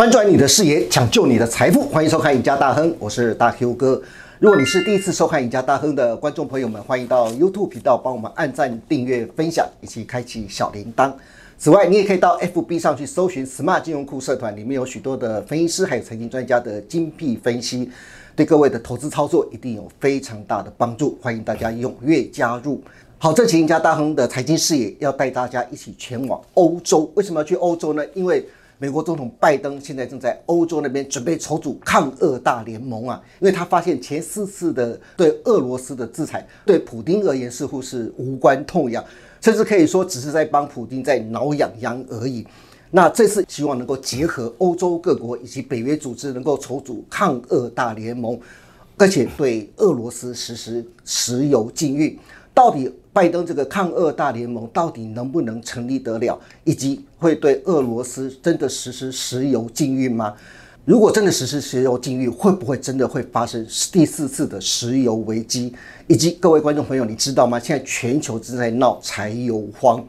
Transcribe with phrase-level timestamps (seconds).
[0.00, 4.00] 翻转你的视野，抢救你的财富，欢迎收看《赢家大亨》，我是大 Q 哥。
[4.38, 11.12] 如果你是第一次收看《赢家大亨》的观众朋友们，欢迎到 YouTube 频道帮我们按赞、订阅、分享，以及开启小铃铛。
[11.58, 17.90] 此外，你也可以到 FB 上去搜寻 “Smart 金融库”社团，里面有许多的分析师还有财经专家的精辟分析，
[18.34, 21.18] 对各位的投资操作一定有非常大的帮助。
[21.20, 22.82] 欢迎大家踊跃加入。
[23.18, 27.12] 好，这期《赢家大亨》的财经视野要带大家一起前往欧洲。
[27.16, 28.02] 为什么要去欧洲呢？
[28.14, 28.42] 因为
[28.82, 39.04] 美国总统拜登现在正在欧洲那边准备筹组抗俄大联盟啊，因为他发现前四次的对俄罗斯的制裁，对普京而言似乎是无关痛痒，
[39.42, 42.46] 甚至可以说只是在帮普京在挠痒痒而已。
[42.90, 48.40] 那这次希望能够结合欧洲各国以及北约组织，能够筹组抗俄大联盟，
[48.96, 52.18] 而且对俄罗斯实施石油禁运。
[52.52, 60.34] 到底拜登这个抗俄大联盟到底能不能成立得了，以及会对俄罗斯真的实施石油禁运吗？
[60.84, 65.72] 如果真的实施石油禁运，会不会真的会发生第四次的石油危机？
[66.06, 67.60] 以及各位观众朋友，你知道吗？
[67.60, 70.04] 现在全球正在闹柴油荒，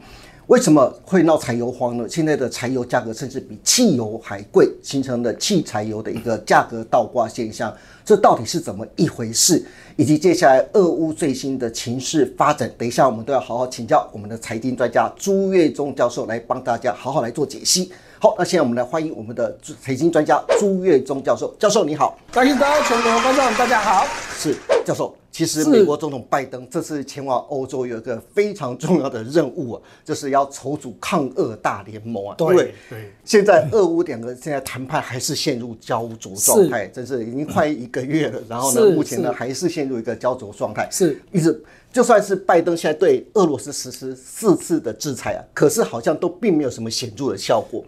[0.52, 2.06] 为什么会闹柴油荒呢？
[2.06, 7.74] 现在的柴油价格甚至比汽油还贵，形成了汽柴油的一个价格倒挂现象。
[8.04, 9.64] 这到底是怎么一回事？
[9.96, 17.90] 以及接下来俄乌最新的情势发展，等一下我们都要好好请教我们的财经专家朱月忠教授来帮大家好好来做解析。
[18.22, 21.52] 好，那现在我们来欢迎我们的财经专家朱月忠教授。
[21.58, 24.06] 教授你好，大家好，全国观众大家好。
[24.38, 24.54] 是
[24.86, 25.12] 教授。
[25.32, 32.36] 其实美国总统拜登这次前往欧洲有一个非常重要的任务啊，就是要筹组抗俄大联盟啊。
[32.38, 33.12] 对对。
[33.24, 38.40] 现在俄乌两个现在谈判还是陷入焦灼状态，真是已经快一个月了。
[38.48, 40.86] 然后呢，目前呢还是陷入一个焦灼状态。
[40.92, 41.60] 是，一直
[41.92, 47.84] 就算是拜登现在对俄罗斯实施四次的制裁啊，可是好像都并没有什么显著的效果，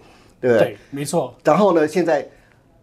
[0.49, 0.69] 对不对？
[0.69, 1.35] 对，没错。
[1.43, 2.29] 然后呢，现在。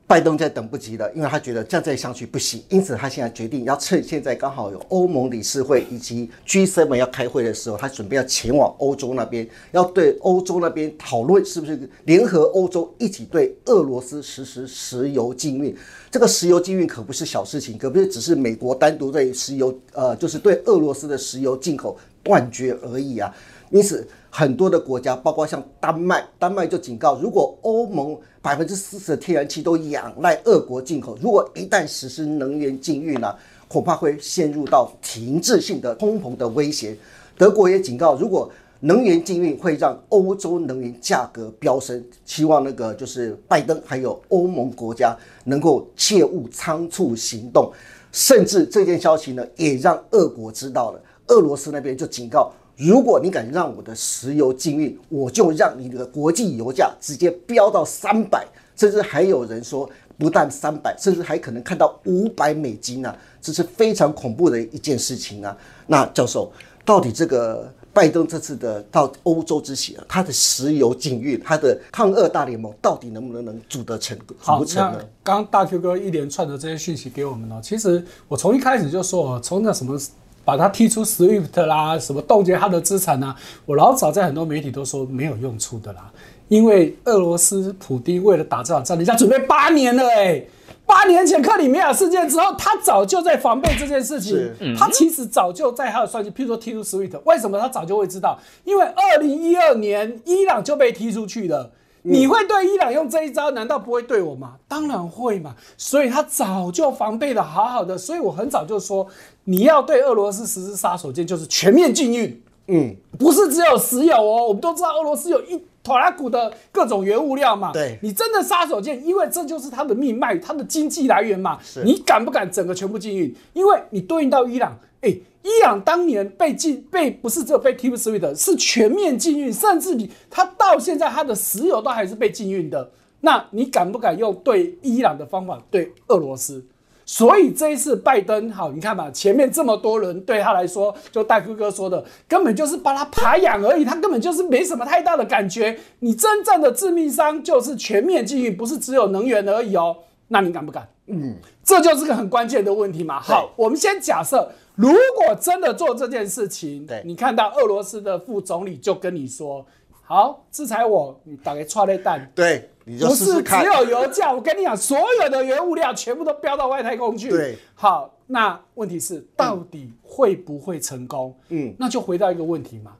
[0.08, 15.74] 拜登在等不及了，因为他觉得这样再上去不行，因此他现在决定要趁现在刚好有欧盟理事会以及 G7 要开会的时候，他准备要前往欧洲那边，要对欧洲那边讨论是不是联合欧洲一起对俄罗斯实施石油禁运。
[16.12, 23.34] 这个石油禁运可不是小事情，可不是只是美国单独对石油，呃，就是对俄罗斯的石油进口断绝而已啊。
[23.70, 33.36] 因此，很多的国家，包括像丹麦，丹麦就警告，如果欧盟百分之四十的天然气都仰赖俄国进口，如果一旦实施能源禁运呢，
[33.68, 36.98] 恐怕会陷入到停滞性的通膨的威胁。
[37.38, 38.50] 德国也警告，如果
[38.80, 47.70] 能源禁运会让欧洲能源价格飙升，希望那个就是拜登还有欧盟国家能够切勿仓促行动。
[48.14, 52.52] 甚至这件消息呢，也让俄国知道了，俄罗斯那边就警告。
[52.82, 58.44] 如果你敢让我的石油禁运，我就让你的国际油价直接飙到三百，
[58.76, 59.88] 甚至还有人说
[60.18, 63.16] 不但三百，甚至还可能看到五百美金啊！
[63.40, 65.56] 这是非常恐怖的一件事情啊！
[65.86, 66.52] 那教授，
[66.84, 74.18] 到底这个拜登这次的到欧洲之行啊，他的石油禁运，他的抗俄大联盟到底能不能能组得成？
[74.40, 80.00] 好，那刚大 Q 哥一连串的这些讯息给我们呢，其实我从一开始就说，从那什么。
[80.44, 83.36] 把他踢出 SWIFT 啦，什么冻结他的资产啊？
[83.66, 86.12] 我老早在很多媒体都说没有用处的啦，
[86.48, 90.44] 因为俄罗斯普丁为了打这场仗，人家准备八年了哎，
[90.86, 98.38] 八年前克里米亚事件之后，他早就在防备这件事情，他其实早就在他的算计，譬如说踢出 SWIFT，为什么他早就会知道？
[98.66, 101.72] 因为二零一二年伊朗就被踢出去了。
[102.04, 104.56] 你会对伊朗用这一招，难道不会对我吗？
[104.68, 105.54] 当然会嘛！
[105.78, 109.06] 所以他早就防备的好好的，所以我很早就说，
[109.46, 112.42] 你要对俄罗斯实施杀手锏，就是全面禁运。
[112.68, 117.72] 嗯，不是只有石油哦，我们都知道俄罗斯有一坨拉古的各种原物料嘛。
[117.72, 121.60] 对，你真的杀手锏，因为这就是它的命脉，它的经济来源嘛。
[121.84, 123.36] 你敢不敢整个全部禁运？
[123.54, 125.18] 因为你对应到伊朗，哎。
[125.44, 132.92] 伊朗当年被禁被不是只有被 Tip Switch，是全面禁运，甚至你他到现在他的石油都还是被禁运的。
[133.22, 136.64] 那你敢不敢用对伊朗的方法对俄罗斯？
[137.12, 145.78] 所以这一次拜登好，你看吧，前面这么多人对他来说，就戴哥哥说的，根本就是把他排养而已，他根本就是没什么太大的感觉。
[146.00, 149.98] 你真正的致命伤就是全面禁运，不是只有能源而已哦。
[150.30, 150.88] 那你敢不敢？
[151.08, 151.36] 嗯，
[151.66, 153.20] 这就是个很关键的问题嘛。
[153.20, 154.50] 好，我们先假设。
[154.76, 159.66] 如果真的做这件事情，对你看到俄罗斯的副总理就跟你说
[160.08, 167.30] ：“好，制裁我，你打个踹雷弹。”对，不是只有油价，我跟你讲，所有的原物料全部都飙到外太空去。
[167.30, 171.36] 对，好，那问题是到底会不会成功？
[171.50, 172.94] 嗯，那就回到一个问题嘛，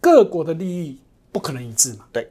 [0.00, 0.98] 各国的利益
[1.32, 2.04] 不可能一致嘛。
[2.12, 2.28] 对，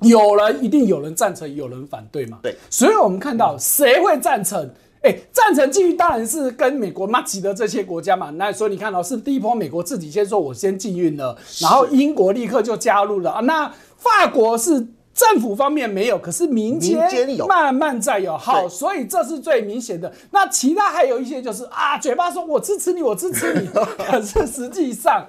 [0.00, 2.38] 有人一定有人赞成，有人反对嘛。
[2.42, 4.70] 对，所以我们看到谁会赞成？
[5.02, 8.30] 哎，赞成禁运当然是跟美国骂吉的这些国家嘛。
[8.30, 13.40] 那所以你看到是第一波美国自己先说我先禁运了，然后英国立刻就加入了啊。
[13.40, 18.36] 那法国是政府方面没有，可是民间有慢慢在有。
[18.36, 20.12] 好，所以这是最明显的。
[20.30, 23.68] 那其他还有一些就是啊，嘴巴说我支持你，我支持你，
[23.98, 25.24] 可是实际上。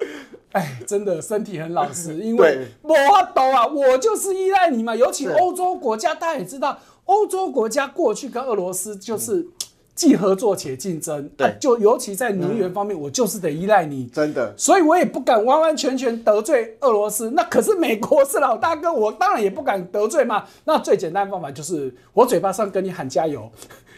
[0.52, 4.94] 哎，真的身体很老实， 因为对我懂啊，我就是依赖你嘛。
[4.94, 9.44] 尤其欧洲国家，大家也知道，欧洲国家过去跟俄罗斯就是
[9.94, 14.06] 既合作且竞争，对啊就尤其在能源方面，我就是得依赖你。
[14.06, 17.30] 真的所以我也不敢完完全全得罪俄罗斯。
[17.30, 20.44] 那可是美国是老大哥，我当然也不敢得罪嘛。
[20.64, 23.48] 那最简单的方法就是我嘴巴上跟你喊加油，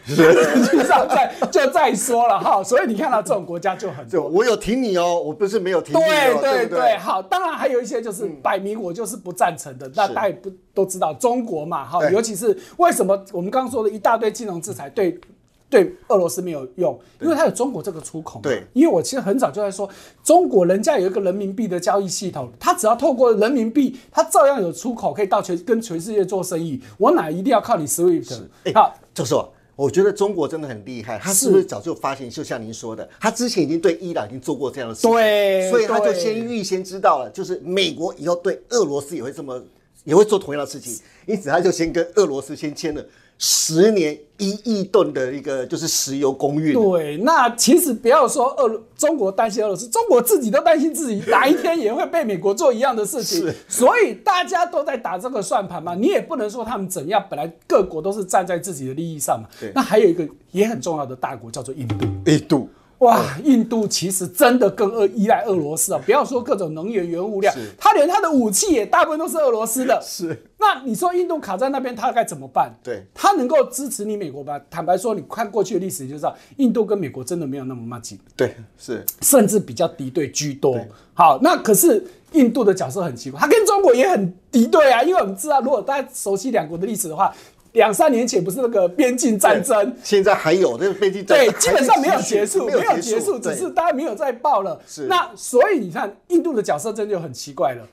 [0.05, 2.63] 实际上再就再说了哈。
[2.63, 15.19] 所以你看到这种国家就很就我有挺你哦，我不是没有挺你对对对，好，当然还有一些就是摆明我就是不赞成的，那大家也不都知道中国嘛，哈，尤其是为什么我们刚刚说的一大堆金融制裁对。
[15.69, 18.43] 对俄罗斯没有用，因为它有中国这个出口嘛。
[18.43, 19.89] 对因为我其实很早就在说，
[20.23, 26.81] 中国人家有一个人民币的交易系统，它只要透过人民币，它照样有出口，可以到全跟全世界做生意。
[26.97, 28.39] 我哪一定要靠你 SWIFT？
[28.63, 32.29] 哎好，教授，我觉得中国真的很厉害，他是是不是早就发现？
[32.29, 39.61] 就像您说的，他之前已经对伊朗已经做过这样的事情，对所以他就先预先知道了，就是美国以后对俄罗斯也会这么，
[40.05, 43.05] 也会做同样的事情，因此他就先跟俄罗斯先签了
[43.39, 46.73] 十年一亿吨的一个就是石油公运。
[46.73, 55.93] 对，那其实不要说俄中国担心俄罗斯，中国自己都担心自己哪一天也会被美国做一样的事情是，所以大家都在打这个算盘嘛。
[55.95, 59.71] 你也不能说他们怎样，本来各国都是站在自己的利益上嘛对。
[59.75, 62.05] 那还有一个也很重要的大国叫做印度。
[62.25, 66.01] 印度哇，印度其实真的更俄依赖俄罗斯啊！
[66.03, 70.01] 不要说各种能源原物料是，它连它的武器也大部分都是俄罗斯的。
[70.01, 72.73] 是那你说印度卡在那边，它该怎么办？
[72.83, 74.59] 对它能够支持你美国吗？
[74.71, 80.75] 坦白说，你看过去的历史你就知道，印度跟美国真的没有那么默契，对是甚至比较敌对居多。
[81.13, 87.31] 好，那可是印度的角色很奇怪，它跟中国也很敌对啊，因为我们知道，如果大家熟悉两国的历史的话，
[87.77, 94.81] 两三年前不是那个边境战争，现在还有这个飞机战对，基本上没有结束，没没有结结束，只是大家没有再报了。
[94.87, 95.03] 是。
[95.03, 97.87] 那所以你看，印度的角色真的就很奇怪了，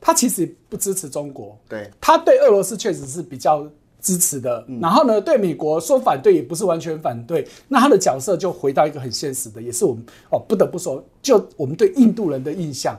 [0.00, 1.90] 他其实不支持中国，对。
[2.00, 3.66] 他对俄罗斯确实是比较
[4.00, 4.78] 支持的，嗯。
[4.78, 12.94] 然后呢，对美国说反对也不是完全反对，那他的角色就回到一个很现实的，也是我们哦不得不说，就我们对印度人的印象。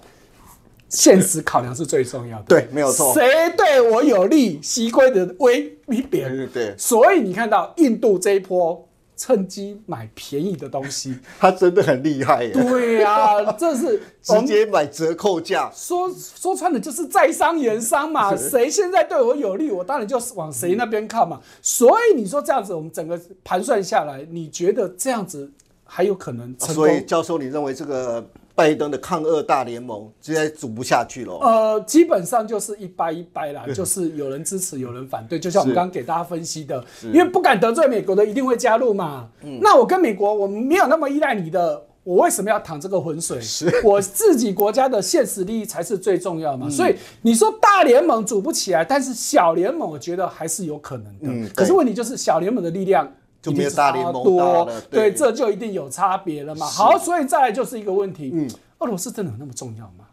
[0.91, 6.37] 现实考量是最重要的，对没有错谁对我有利，西归的威一对扁。
[6.37, 15.71] 对对，所以你看到印度这一波趁机买便宜的东西， 他真的很厉害耶，对啊， 这是直接买折扣价。
[15.73, 21.39] 说说穿了就是在商言商嘛，谁现在对我有利，我当然就往谁那边靠嘛。
[21.61, 25.49] 所以你说这样子，我们整个盘算下来，你觉得这样子
[25.85, 27.01] 还有可能成所以？
[27.03, 28.27] 教授，你认为这个
[28.61, 31.33] 拜登的抗俄大联盟现在组不下去了？
[31.41, 39.29] 呃，基本上就是一掰一掰啦， 就是有人支持，有人反对，就像我们刚刚给大家分析的，因为不敢得罪美国的一定会加入嘛。
[39.59, 41.87] 那我跟美国，我没有那么依赖你的。
[42.03, 43.39] 我为什么要淌这个浑水？
[43.83, 46.67] 我自己国家的现实利益才是最重要嘛。
[46.67, 51.27] 所以你说大联盟组不起来，但是小联盟我觉得还是有可能的。
[51.27, 53.07] 嗯可是问题就是小联盟的力量
[53.41, 56.65] 就没有大联盟大多了，对，对这就一定有差别了嘛。
[56.65, 58.47] 好，所以再来就是一个问题，嗯
[58.79, 60.05] 俄罗斯真的有那么重要吗？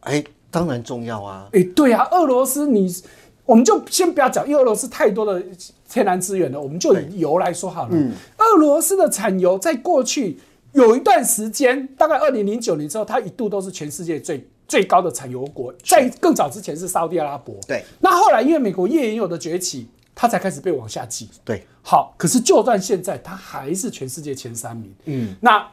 [0.00, 1.48] 哎，当然重要啊。
[1.52, 2.94] 哎、对啊，俄罗斯你，
[3.44, 5.42] 我们就先不要讲，因为俄罗斯太多的
[5.88, 7.90] 天然资源了，我们就以油来说好了。
[7.92, 10.38] 嗯俄罗斯的产油在过去
[10.72, 17.54] 有一段时间，大概二零零九年之后，它一度都是全世界最最高的产油国，在更早之前是沙特阿拉伯。
[17.66, 19.86] 对那后来因为美国页岩油的崛起，
[20.22, 21.28] 它才开始被往下挤。
[21.44, 24.94] 对，好，可是就算现在，它还是全世界前三名。
[25.06, 25.68] 嗯，那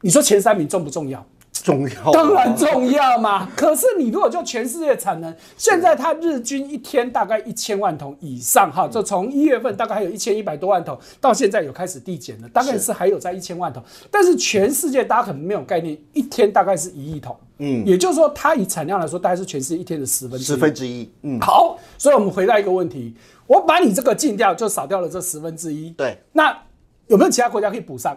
[0.00, 1.22] 你说前三名重不重要？
[1.62, 2.10] 重要啊。
[2.12, 3.48] 当然重要嘛。
[3.56, 13.82] 可是你如果就全世界产能，现在它日均一天大概一千万桶以上哈，就从一月份大概还有一千一百多万桶，到现在有开始递减了，大概是还有在一千万桶。
[14.10, 20.56] 但是全世界大家可能没有概念，一天大概是一亿桶，嗯，也就是说它以产量来说，大概是全世界一天的十分之十一。
[20.56, 21.10] 分之一。
[21.22, 23.14] 嗯，好，所以我们回到一个问题，
[23.46, 25.90] 我把你这个禁掉，就少掉了这十分之一。
[25.90, 26.18] 对。
[26.32, 26.56] 那
[27.08, 28.16] 有没有其他国家可以补上？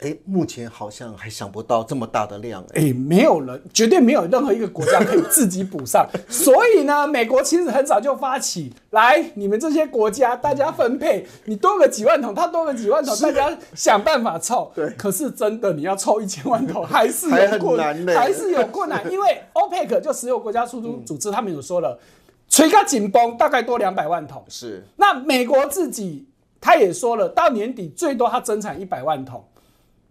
[0.00, 2.62] 哎，目前好像还想不到这么大的量。
[2.74, 6.08] 哎，哎、没有人，绝对没有任何一个国家可以自己补上。
[6.28, 14.70] 所以呢，美国其实很早就发起，来，你们这些国家大家分配，你多个几万桶，他多个几万桶，大家想办法凑。
[14.76, 21.98] 对可是真的你要凑一千万桶，还是有困难呢还是有困难，因为 OPEC 就石油国家输出组织，他们有说了。
[22.50, 24.42] 垂个紧绷，大概多两百万桶。
[24.48, 26.26] 是那美国自己
[26.58, 29.44] 他也说了，到年底最多他增产一百万桶。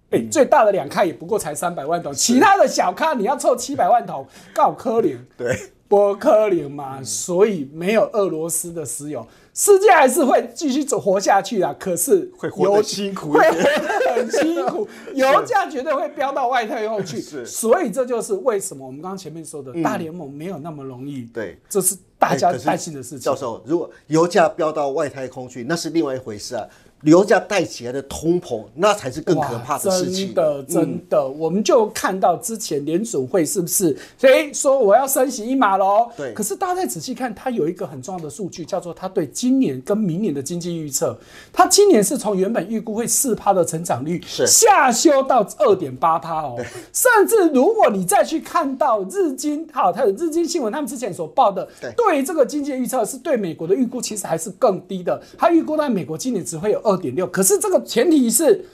[0.10, 5.18] 哎、最大的两咖也不过才三百万桶，其他的小咖你要凑七百万桶，告可怜。
[5.38, 5.54] 对，
[5.88, 11.76] 不科林嘛，所以没有俄罗斯的石油，世界还是会继续走活下去啊。
[11.78, 17.20] 可是会活得油辛苦一会点活得很辛苦， 油价绝对会飙到外太空去。
[17.20, 21.24] 是所以这就是为什么我们刚刚前面说的大联盟没有那么容易。
[21.34, 23.20] 对，这是大家担心的事情。
[23.20, 26.66] 教授，如果油价飙到外太空去，那是另外一回事啊。
[27.04, 30.28] 油价带起来的通膨，那才是更可怕的事情。
[30.28, 36.10] 真的，真的，我们就看到之前联准会是不是，诶说我要升息一码喽？
[36.18, 41.18] 对可是大家再仔细看，它有一个很重要的数据，叫做它对今年跟明年的经济预测。
[41.54, 46.56] 它今年是从原本预估会四趴的成长率，是下修到二点八趴哦。
[46.92, 55.22] 甚至如果你再去看到日经，好，它有日经新闻，他们之前所报的，对这个经济预测是对美国的预估其实还是更低的。
[55.38, 58.66] 它预估在美国今年只会有二点六，可是这个前提是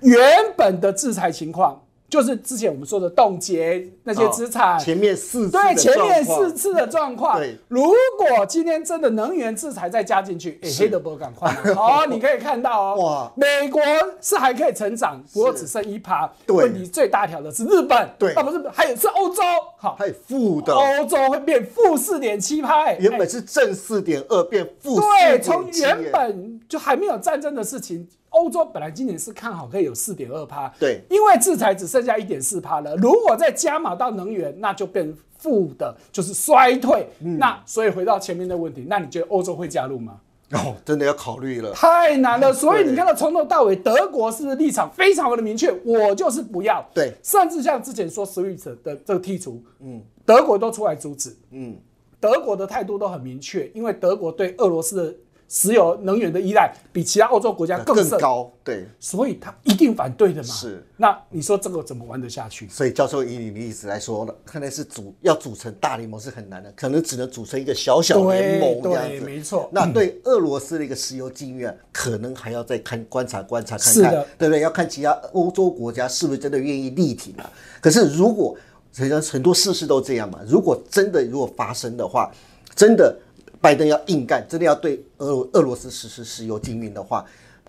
[0.00, 0.22] 原
[0.56, 4.76] 本的制裁情况，就是之前我们说的冻结那些资产。
[4.76, 13.32] 哦前面四次对前面四次的状况，如果今天真的能源制裁再加进去，哎、黑德伯赶快啊， 好，你可以看到哦，哇。
[13.34, 13.80] 美国
[14.20, 16.30] 是还可以成长，不过只剩一趴。
[16.46, 16.54] 对。
[16.56, 18.34] 问题最大条的是日本，对。
[18.34, 19.42] 啊不是，还有是欧洲，
[19.78, 22.98] 好，还有负的，欧洲会变负四点七趴，哎。
[23.00, 37.06] 原本是正四点二变负对，4.7从原本就还没有战争的事情，欧洲本来今年是看好可以有四点二趴，对因为制裁只剩下一点四趴了，如果再加码到能源，那就变负的，就是衰退。
[37.20, 40.20] 嗯那所以回到前面的问题，那你觉得欧洲会加入吗？
[40.52, 41.72] 哦，真的要考虑了。
[41.72, 45.72] 太难了， 所以你看到从头到尾，德国是立场非常的明确？
[45.84, 46.84] 我就是不要。
[46.94, 51.76] 对甚至像之前说 SWIFT 的这个剔除，嗯，德国都出来阻止，嗯，
[52.20, 55.14] 德国的态度都很明确，因为德国对俄罗斯的
[55.48, 58.86] 石油能源的依赖比其他欧洲国家更，更高，对。
[58.98, 60.48] 所以他一定反对的嘛。
[60.48, 62.68] 是，那你说这个怎么玩得下去？
[62.68, 69.24] 所以教授以你的意思来说了，看来是组要组成大联盟是很难的，可能只能组成一个小小联盟这样对，子。
[69.26, 69.68] 没错。
[69.72, 74.60] 那对俄罗斯的一个石油禁运啊，可能还要再看观察观察看看，对不对？
[74.60, 77.50] 要看其他欧洲国家是不是真的愿意力挺啊。
[77.80, 78.56] 可是如果
[78.92, 82.32] 实际上很多事事都这样嘛，如果真的如果发生的话，
[82.74, 83.16] 真的
[83.64, 87.24] 拜登要硬干，真的要对俄俄罗斯实施石油禁运的话，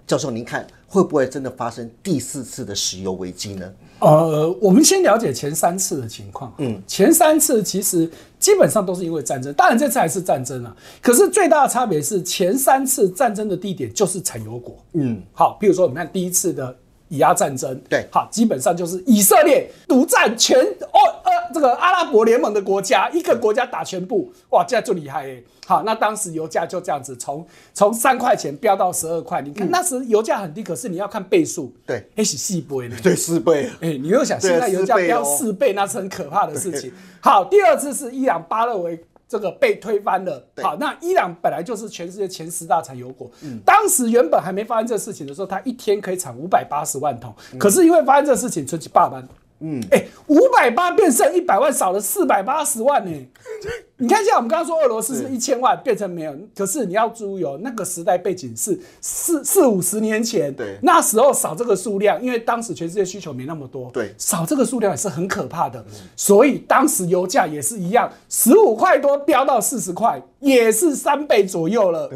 [0.06, 3.74] 教授您看会不会真的发生第四次的石油危机呢？
[4.00, 6.54] 呃，我们先了解前三次的情况。
[6.58, 10.76] 嗯，前三次其实基本上都是因为战争，当然这次还是战争啊。
[11.02, 14.76] 可是最大的差别是前三次战争的地点就是产油国。
[14.96, 16.78] 嗯，好，比如说我们看第一次的
[17.16, 25.42] 以阿战争，对好，基本上就是以色列独占全哦呃这个阿拉伯联盟的国家，一个国家打全部，哇，这样就厉害哎。
[25.68, 27.44] 好，那当时油价就这样子从
[27.74, 32.96] 从三块钱飙到十二块，你看那时油价很低，可是你要看倍数，嗯对，哎是细波呢。
[33.02, 33.68] 对，四倍。
[33.82, 36.94] 哎、你又想对现在油价飙四倍，那是很可怕的事情。
[37.20, 40.44] 好，第二次是伊朗巴勒维这个被推翻了。
[40.62, 43.60] 好，那伊朗本来就是全世界前十大产油国，嗯。
[43.66, 47.60] 当时原本还没发生这事情的时候，它一天可以产五百八十万桶，嗯。
[47.60, 49.28] 可是因为发生这事情，存起八万。
[49.60, 53.12] 嗯，哎、五百八变剩一百万，少了四百八十万呢、
[53.98, 60.78] 你看，像我们刚刚说俄罗斯是一千万变成没有，可是你要注意哦，那个时代背景是四四五十年前，对。
[60.82, 64.14] 那时候少这个数量，因为当时全世界需求没那么多，对。
[64.18, 65.84] 少这个数量也是很可怕的。
[66.18, 72.12] 所以当时油价也是一样，十五块多飙到四十块，也是三倍左右了。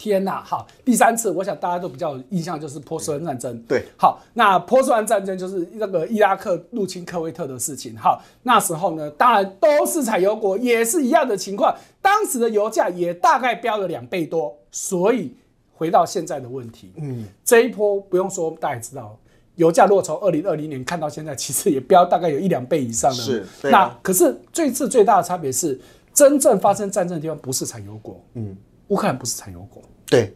[0.00, 3.62] 天呐，好，第三次，我想大家都比较有印象就是波斯湾战争。
[3.68, 7.94] 对好，那波斯湾战争就是那个伊拉克入侵科威特的事情。
[7.98, 14.56] 好，那时候呢，当然都是产油国，也是一样的情况，当时的油价也大概飙了两倍多。
[14.70, 15.34] 所以
[15.74, 19.18] 回到现在的问题，嗯，这一波不用说，大家也知道。
[19.56, 23.16] 油价如果从二零二零年看到现在，其实也飙大概有一两倍以上了。
[23.16, 25.78] 是对那啊可是这次最大的差别是，
[26.14, 28.56] 真正发生战争的地方不是产油国，嗯，
[28.90, 30.32] 乌克兰不是产油国，对，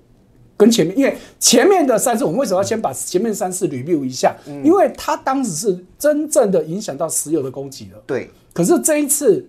[0.56, 4.37] 跟前面，因为前面的三次，我们为什么要先把前面三次 review 一下？
[4.46, 8.02] 因为它当时是真正的影响到石油的供给了。
[8.06, 9.44] 对，可是这一次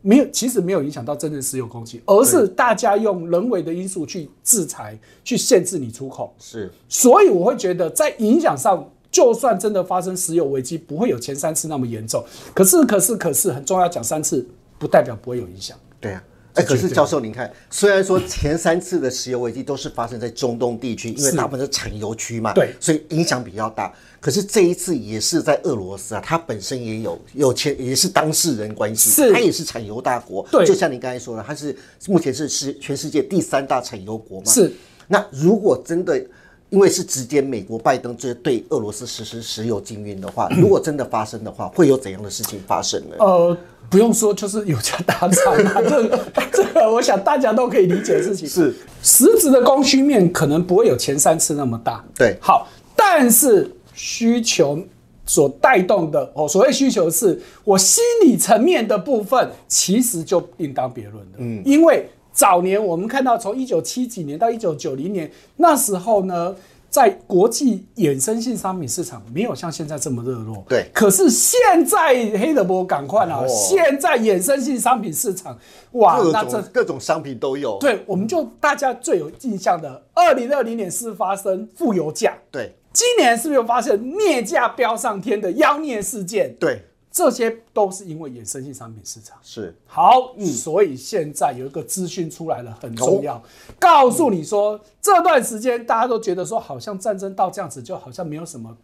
[0.00, 6.34] 没有，其实没有影响到真正石油供给，而是大家用人为的因素去制裁、去限制你出口。
[6.38, 12.24] 是，所以我会觉得，在影响上，就算真的发生石油危机，不会有前三次那么严重。
[12.54, 15.76] 可是，可是，可是，很重要，讲三次不代表不会有影响。
[16.00, 16.24] 对啊。
[16.54, 23.92] 哎，可是教授，您看，虽然说前三次的石油危机都是发生在中东地区，因为大部分是产油区嘛，对，所以影响比较大。
[24.20, 30.46] 可是这一次也是在俄罗斯啊，它本身也有有钱，也是当事人关系，是它也是产油大国。
[30.50, 31.74] 对，就像你刚才说的，它是
[32.06, 34.50] 目前是是全世界第三大产油国嘛。
[34.50, 34.72] 是。
[35.06, 36.20] 那如果真的
[36.70, 43.16] 因为是直接美国拜登这对俄罗斯实施石油禁运的话， 如果真的发生的话，会有怎样的事情发生呢？
[43.18, 43.56] 呃。
[43.88, 46.08] 不用说，就是油价大涨嘛，这
[46.52, 48.48] 这个我想大家都可以理解的事情。
[48.48, 48.72] 是
[49.02, 52.04] 实质的供需面可能不会有前三次那么大。
[52.16, 54.78] 对，好，但是需求
[55.26, 61.32] 所带动的哦，所谓需求是我心理层面的部分，其实就另当别论了。
[61.38, 66.54] 嗯，因为早年我们看到从一九七几年到一九九零年那时候呢。
[66.90, 70.90] 在国际衍生性商品市场没有像现在这么热络，对。
[70.92, 71.56] 可是现
[71.86, 75.56] 在黑德波赶快了，现在衍生性商品市场，
[75.92, 77.78] 哇，那这各种商品都有。
[77.78, 82.74] 对，我们就大家最有印象的，二零二零年是发生负油价，对。
[82.92, 86.56] 今年是不是又发生镍价飙上天的妖孽事件？
[86.58, 86.89] 对。
[87.10, 89.36] 这些都是因为衍生性商品市场。
[89.42, 89.74] 是。
[89.86, 93.42] 好，所以现在有一个资讯出来了，很重要，
[93.78, 98.76] 告诉你说这段时间大家都觉得说好像战争到这样子，就好像没有什么，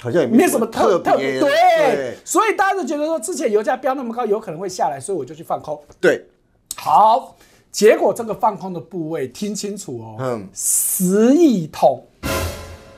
[0.00, 5.82] 好像也没什么特特别对，所以大家都觉得说之前油价飙那么高，有可能会下来，所以我就去放空。
[6.00, 6.24] 对，
[6.76, 7.36] 好，
[7.72, 12.06] 结果这个放空的部位听清楚哦，嗯，十亿桶，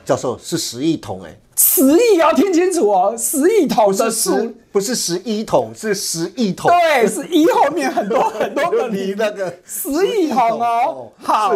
[0.05, 1.37] 教授是十亿桶哎。
[1.55, 6.71] 十亿要听清楚哦，十亿桶的十不是十一桶，是十亿桶。
[6.71, 11.11] 对，是一后面很多 很多个零那个十亿桶哦。
[11.17, 11.55] 好，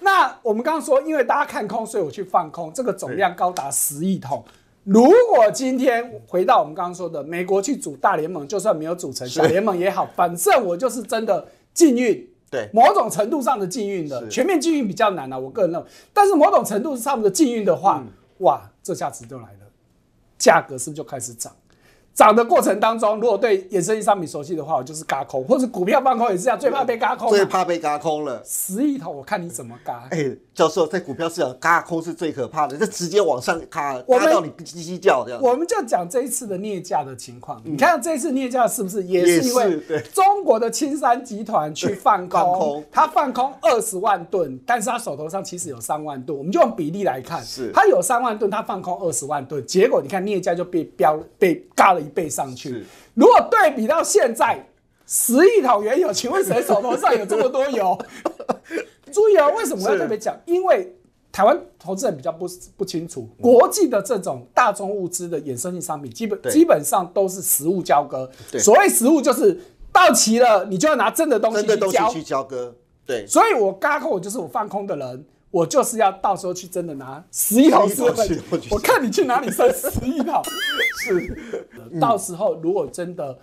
[0.00, 4.42] 那我们刚刚说，因为大家看空，所以我去放空，这个总量高达十亿桶。
[4.84, 12.26] 如果今天回到我们刚刚说的，美国去组大联盟，就算没有组成小联盟也好，反正我就是真的禁运。
[12.54, 15.86] 对，某种程度上的禁运的，全面禁运比较难啊，我个人认为。
[16.12, 18.04] 但是某种程度上的禁运的话，
[18.38, 18.70] 哇。
[18.84, 19.60] 这下子就来了，
[20.36, 21.50] 价格是不是就开始涨？
[22.14, 27.28] 涨的过程当中，如果对衍生性商品熟悉的话，我就是嘎空，或者股票放空也是这样，最怕被嘎空。
[27.28, 28.40] 最怕被嘎空了。
[28.44, 30.06] 十亿头，我看你怎么嘎。
[30.12, 35.42] 哎，教授，在股票市场嘎空是最可怕的，这直接往上嘎，嘎到你叽叽叫这样。
[35.42, 39.80] 我们就讲这一次的镍价的情况，你看这一次镍价是不是也是因为
[40.12, 52.03] 中国的青山集团去放空，他放空二十万吨，但是他手头上其实有三万吨，我们就用比例来看，是，他有三万吨，他放空二十万吨，结果你看镍价就被标被嘎了。
[52.04, 54.66] 一倍上去，如果对比到现在
[55.06, 57.98] 十亿桶原油，请问谁手头上有这么多油？
[59.12, 60.38] 注意啊，为什么我要特别讲？
[60.44, 60.94] 因为
[61.30, 68.30] 台湾投资人比较不不清楚，国际的这种大宗物资的衍生性商品，基本基本上都是实物交割。
[68.58, 69.60] 所谓实物就是
[69.92, 72.74] 到齐了，你就要拿真的东西去交去交割。
[73.06, 75.24] 对，所以我嘎空，我就是我放空的人。
[75.54, 78.12] 我就是要到时候去真的拿十亿桶石油，
[78.70, 80.42] 我看你去哪里生十亿桶。
[81.04, 83.38] 是，到时候如果真的。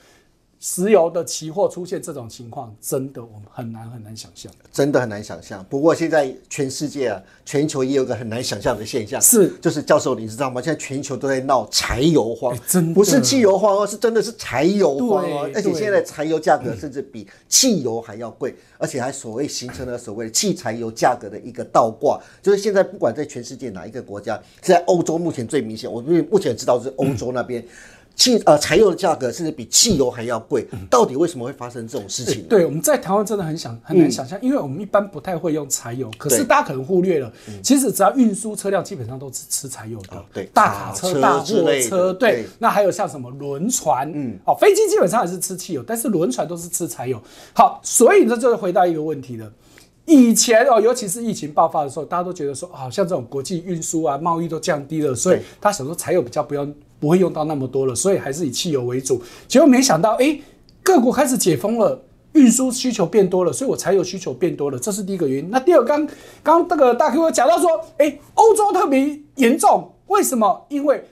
[0.63, 5.65] 石油的期货出现这种情况，真的我们很难很难想象，真的很难想象。
[5.67, 10.61] 不过现在全世界啊，全球也有个很难想象的现象，是就是教授你知道吗？
[10.61, 15.49] 现在全球都在闹柴油荒，真不是汽油荒哦，是真的是柴油荒哦。
[15.55, 22.21] 而且现在柴油价格甚至比汽油还要贵，而且还所谓形成了所谓的汽柴油价格的一个倒挂。
[22.39, 27.65] 就是现在不管在全世界哪一个国家，在欧洲目前最明显，我目前知道是欧洲那边。
[28.15, 32.43] 汽呃柴油的价格甚至比汽油还要贵，到底为什么会发生这种事情？
[32.43, 37.31] 对，我们在台湾真的很想很难想象，因为我们一般不太会用柴油，可是大家可能忽略了，
[37.63, 47.21] 其实只要运输车辆基本上都是吃柴油的，对，大卡车、大货车，对，那还有像什么轮船，嗯，哦，飞机基本上也是吃汽油，但是轮船都是吃柴油。
[47.53, 49.51] 好，所以这就是回答一个问题了。
[50.05, 56.67] 以前哦，尤其是疫情爆发的时候，大家都觉得说，好像这种国际运输啊、贸易都降低了，所以他想说柴油比较不要
[57.01, 59.21] 不会用到那么多了，所以还是以汽油为主。
[59.47, 60.39] 结果没想到，哎，
[60.83, 65.49] 各国开始解封了，运输需求变多了，所以我柴油需求变多了，这是第一个原因。
[65.49, 66.07] 那第二，刚
[66.43, 70.65] 刚这个大 Q 讲到说，哎，欧洲特别严重，为什么？
[70.69, 71.03] 因为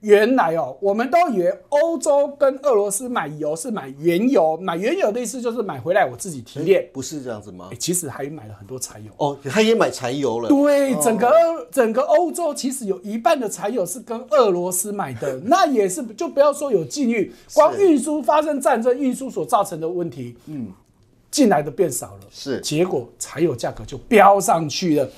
[0.00, 7.70] 原来哦，我们都以为欧洲跟俄罗斯买油是买原油，买原油的意思就是买回来我自己提炼，不是这样子吗？
[7.78, 10.48] 其实还买了很多柴油哦，他也买柴油了。
[10.48, 11.28] 对，整个
[11.72, 20.68] 整个欧洲其实有一半的柴油是跟俄罗斯买的， 那也是就不要说有禁运，光运输发生战争，运输所造成的问题，嗯，
[21.30, 25.08] 进来的变少了，是，结果柴油价格就飙上去了，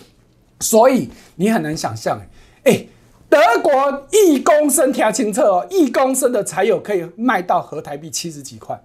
[0.60, 2.18] 所以你很难想象，
[2.62, 2.86] 哎。
[3.28, 8.82] 德国一公升，听清澈哦，一公升的柴油可以卖到合台币七十几块。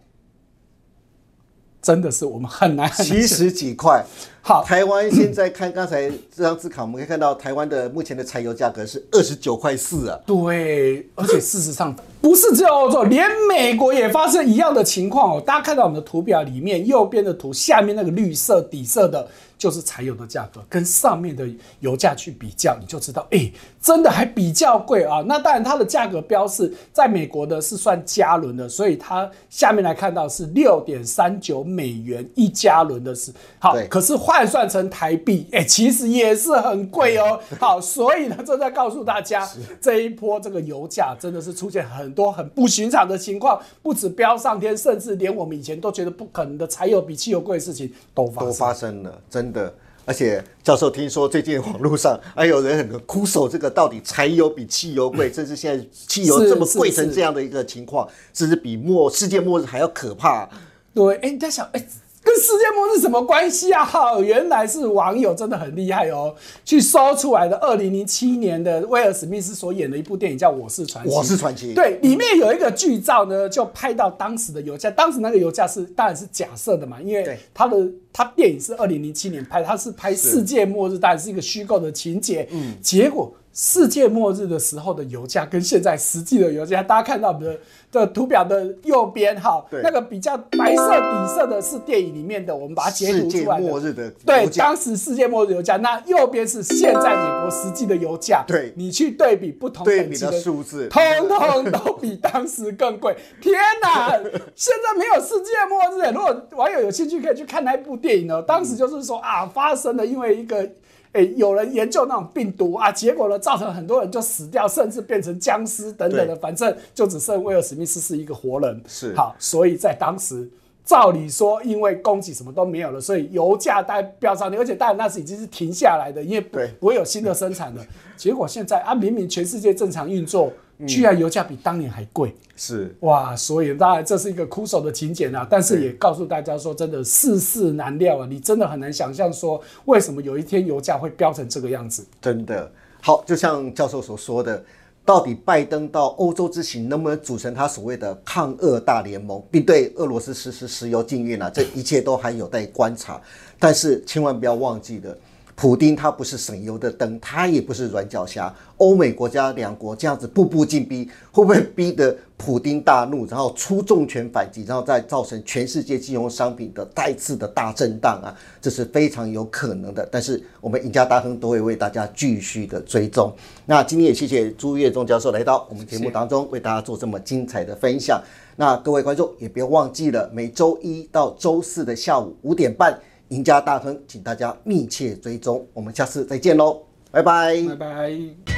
[1.82, 4.06] 真的是我们很难很难七十几块。
[4.46, 10.20] 好台湾现在看刚才这张字卡，我们可以看到台湾的目前的柴油价格是二十九块四啊。
[10.26, 15.42] 对，而且事实上不是只有欧洲，连美国也发生一样的情况哦。
[15.42, 19.26] 大家看到我们的图表里面右边的图，下面那个绿色底色的，
[19.58, 21.48] 就是柴油的价格，跟上面的
[21.80, 23.50] 油价去比较，你就知道，哎，
[23.82, 25.24] 真的还比较贵啊。
[25.26, 37.40] 那当然，它的价格标示在美国的是算加仑的，所以它下面来看到是六点三九美元一加仑的是好，可是换算成台币，哎、其实也是很贵哦。
[37.60, 39.48] 好，所以呢，正在告诉大家，
[39.82, 48.56] 这一波这个油价真的是出现很多很不寻常的情况，不止飙上天，甚至连我们以前都觉得不可能的柴油比汽油贵的事情都发都生。
[48.56, 49.74] 发生了，真的。
[50.06, 60.50] 而且教授听说最近网络上还有人很苦守这个到底柴油比汽油贵， 甚至现在汽油是这么贵成这样的一个情况，甚至比末世界末日还要可怕。
[60.94, 61.82] 对，哎、你在想，哎、
[62.24, 63.84] 跟世界末日什么关系啊？
[63.84, 66.34] 哈， 原来是网友真的很厉害哦，
[66.64, 71.12] 去搜出来的二零零七年的威尔史密斯所演的一部电影叫《我是传奇》。
[71.14, 77.78] 我是传奇，对，里面有一个剧照呢，就拍到当时的油价，当时那个油价是当然是假设的嘛，因为他的
[78.14, 82.48] 他电影是二零零七年拍，他是拍世界末日，当然是一个虚构的情节。
[82.52, 87.60] 嗯，结果世界末日的时候的油价跟现在实际的油价，大家看到我们的
[87.92, 93.68] 的图表的右边哈，那个比较白色底色的是电影里面的，我们把它截图出来的。
[93.68, 98.44] 末日的对当时世界末日油价，那右边是现在美国实际的油价。
[98.48, 103.16] 对你去对比不同等级的数字通通都比当时更贵。
[103.40, 104.10] 天哪！
[104.56, 108.42] 现在没有世界末日，如果网友有兴趣，可以去看那一部电影哦。
[108.42, 110.68] 当时就是说啊，发生了因为一个。
[111.14, 118.82] 诶，有人研究那种病毒啊，结果呢，造成很多人就死掉，甚至变成僵尸等等的，反正就只剩威尔史密斯是一个活人。
[118.88, 120.50] 是好，所以在当时，
[120.84, 126.42] 照理说，因为供给什么都没有了，所以油价大概飙上去，而且当然那是已经是停下来的，因为
[126.80, 127.86] 不会有新的生产了。
[128.18, 130.52] 结果现在啊，明明全世界正常运作，
[130.88, 132.36] 居然油价比当年还贵。
[132.56, 142.06] 是哇，所以当然这是一个枯手的情节啊，但是也告诉大家说，真的世事难料啊，你真的很难想象说为什么有一天油价会飙成这个样子。
[142.22, 144.64] 真的好，就像教授所说的，
[145.04, 153.20] 到底拜登到欧洲之行能不能组成他所谓的抗俄大联盟，并对俄罗斯实施石油禁运啊、这一切都还有待观察。
[153.58, 155.18] 但是千万不要忘记了。
[155.56, 158.54] 普丁他不是省油的灯，他也不是软脚虾。
[158.78, 168.36] 欧美国家两国这样子步步进逼，会不会逼得普丁大怒，然后出重拳反击，然后再造成全世界金融商品的再次的大震荡啊？
[168.60, 170.06] 这是非常有可能的。
[170.12, 173.34] 但是我们赢家大亨都会为大家继续的追踪。
[173.66, 178.22] 那今天也谢谢朱月忠教授来到我们节目当中，为大家做这么精彩的分享。
[178.56, 183.00] 那各位观众也别忘记了，每周一到周四的下午五点半。
[183.34, 187.56] 赢家大亨，请大家密切追踪，我们下次再见喽，拜拜。
[187.70, 188.53] 拜拜。